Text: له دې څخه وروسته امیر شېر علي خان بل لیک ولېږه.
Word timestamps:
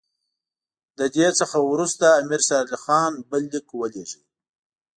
له 0.99 1.05
دې 1.15 1.27
څخه 1.39 1.57
وروسته 1.71 2.05
امیر 2.21 2.41
شېر 2.47 2.65
علي 2.69 2.77
خان 2.83 3.13
بل 3.29 3.43
لیک 3.51 3.67
ولېږه. 3.75 4.21